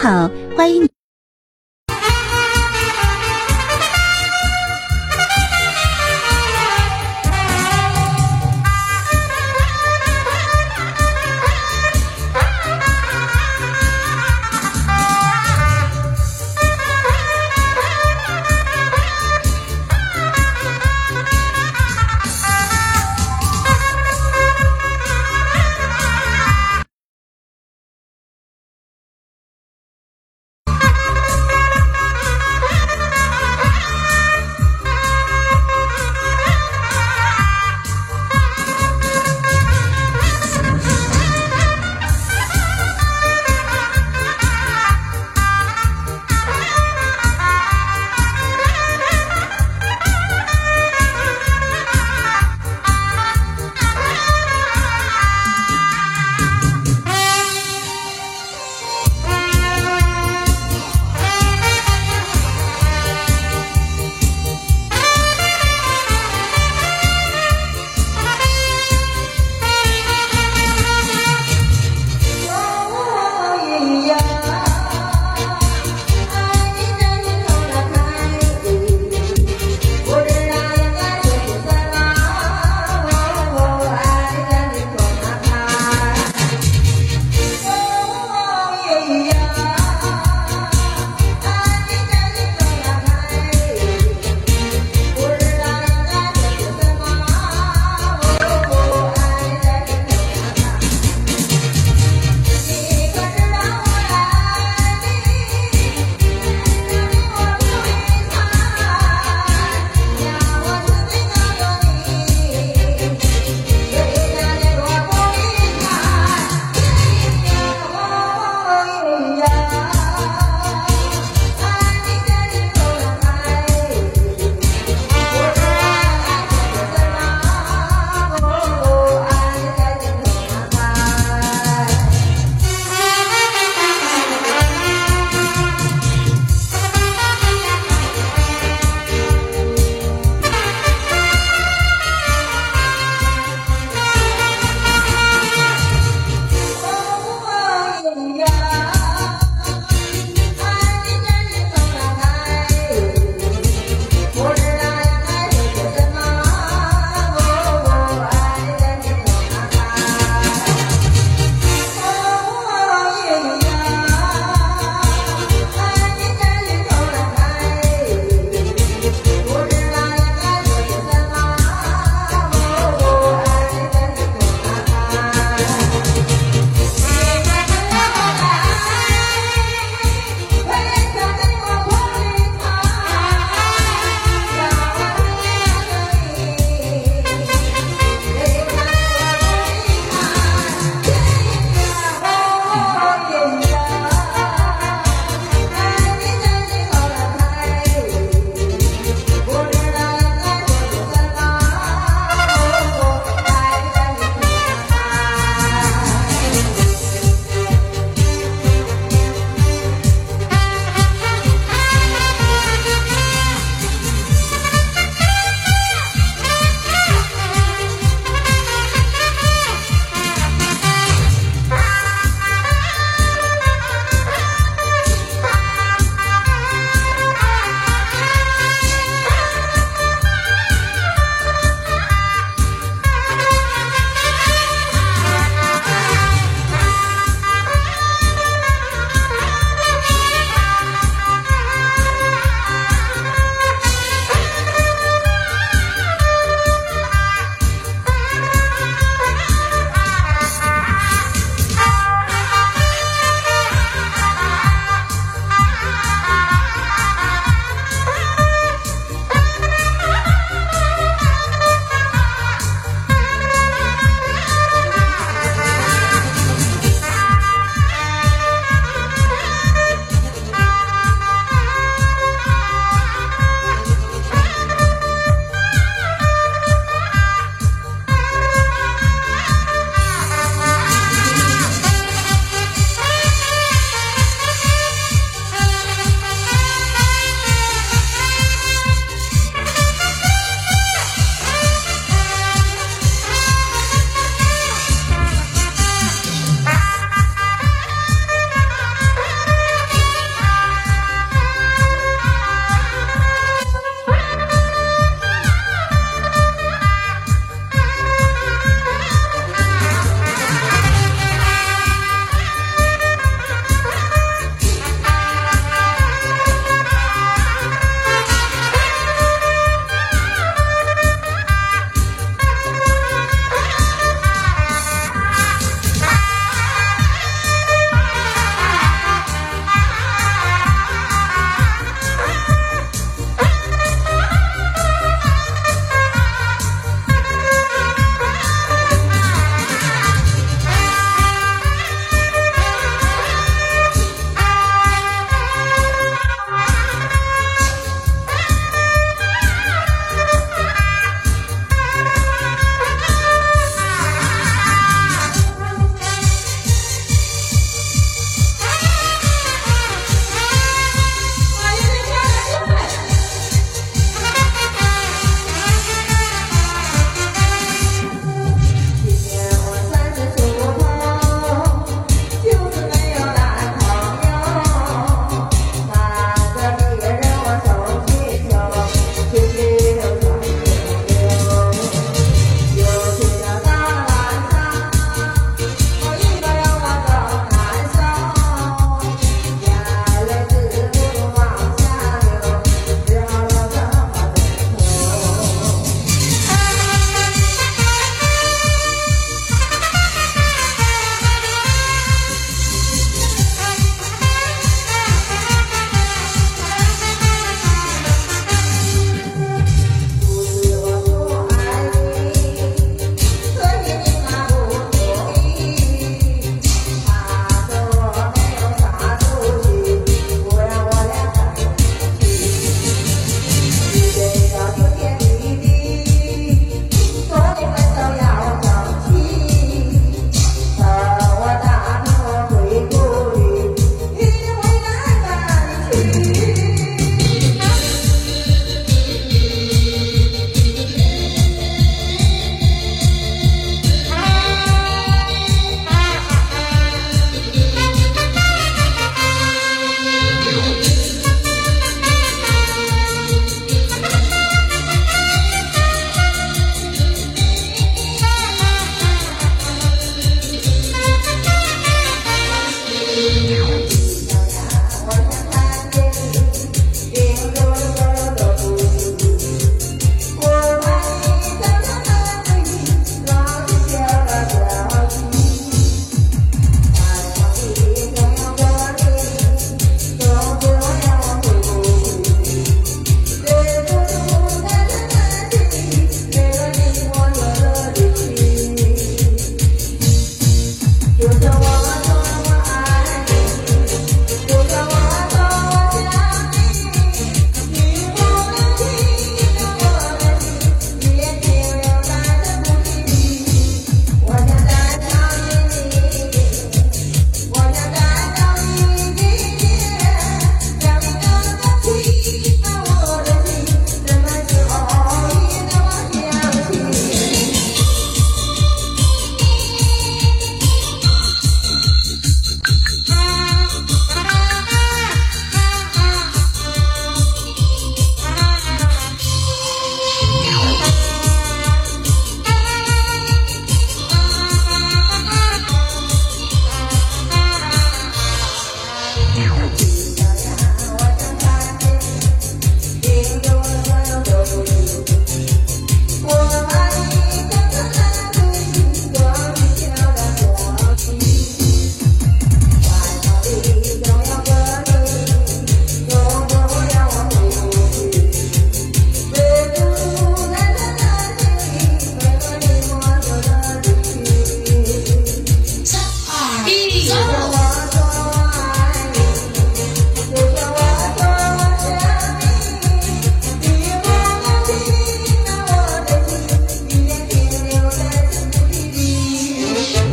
[0.00, 0.39] 好，欢迎你。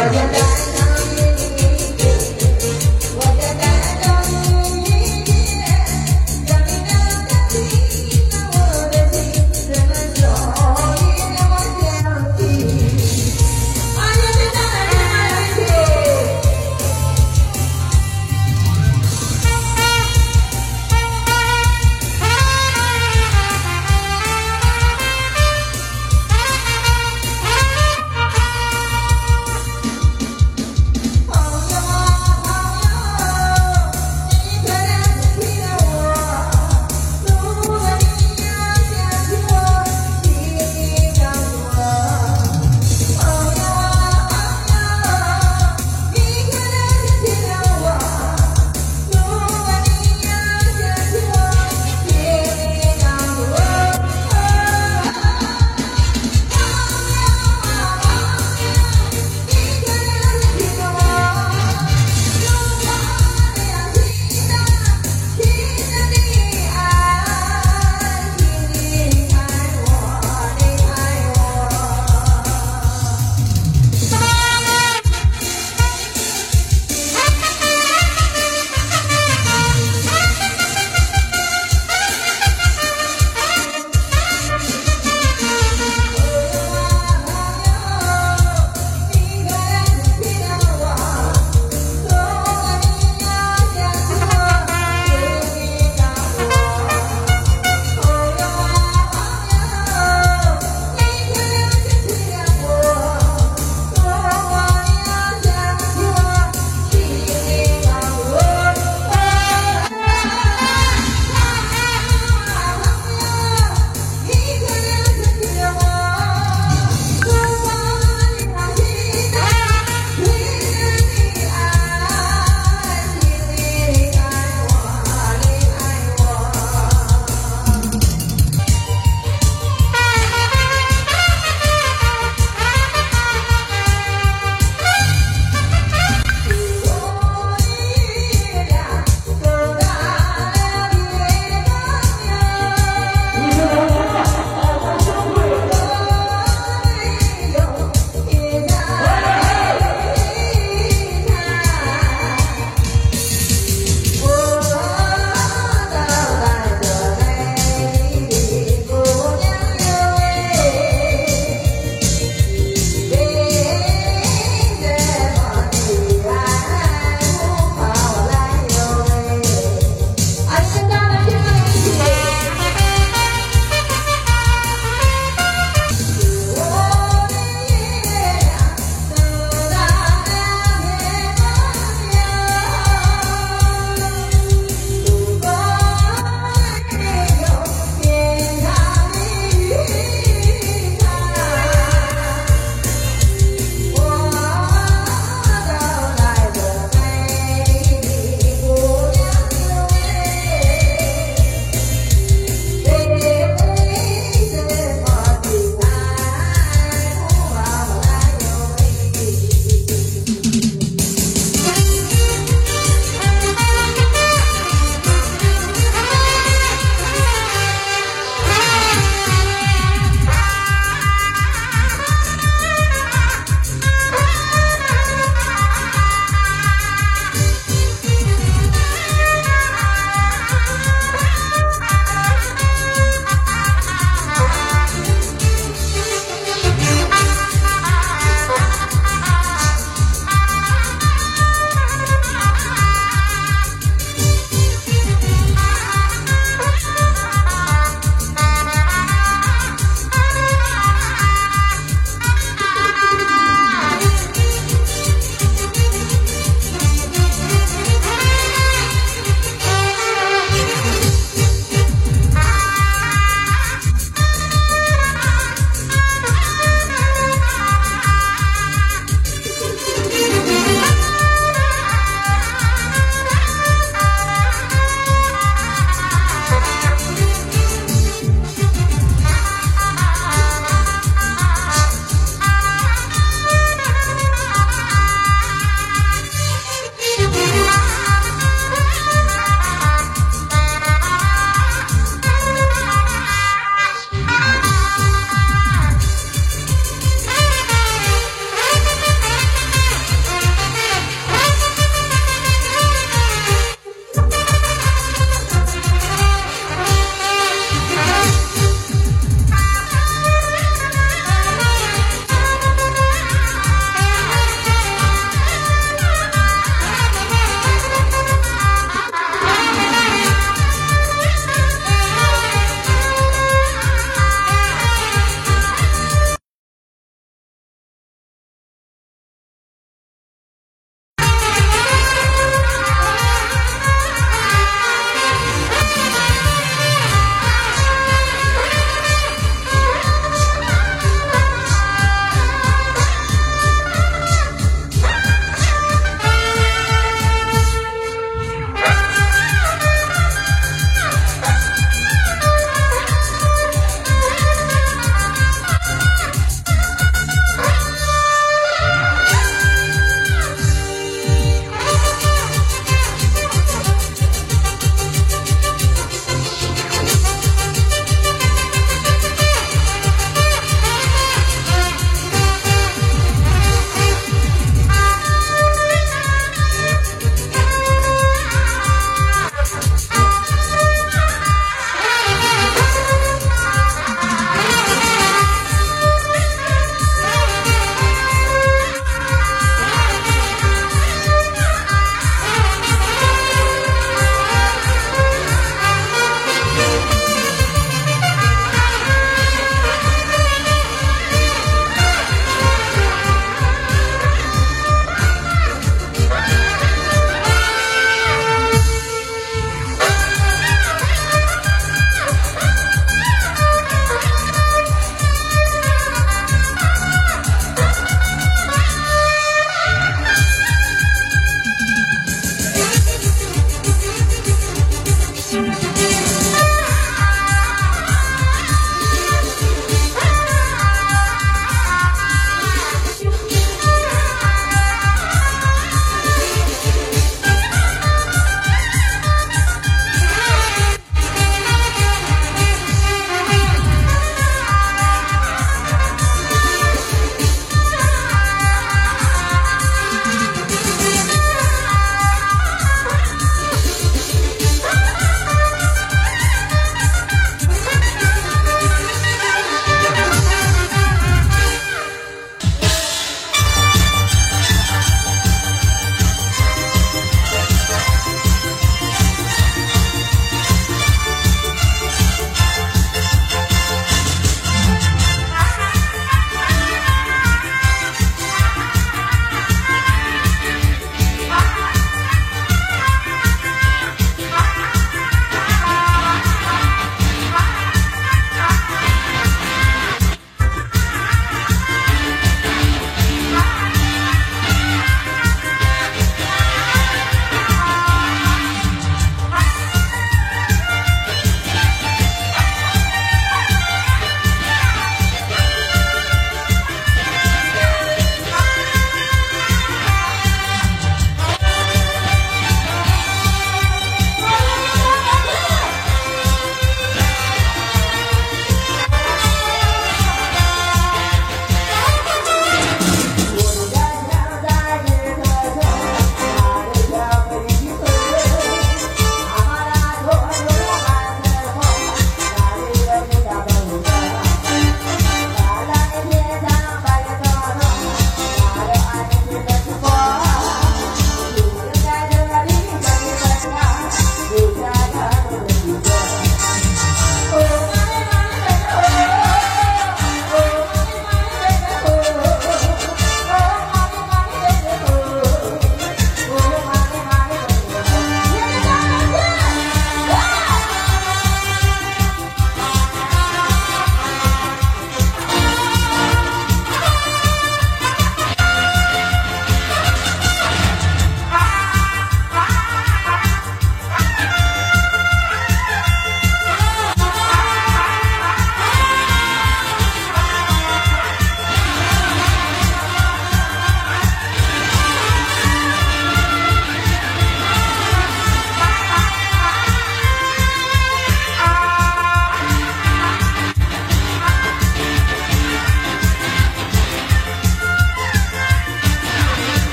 [0.00, 0.59] Thank you.